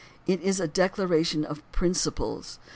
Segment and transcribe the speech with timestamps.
[0.25, 2.57] It is a declara tion of principles.